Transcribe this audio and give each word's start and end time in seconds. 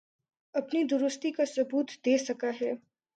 اپنی 0.55 0.83
درستگی 0.83 1.31
کا 1.31 1.43
ثبوت 1.55 1.87
دے 2.05 2.17
چکا 2.17 2.51
ہے 2.61 2.71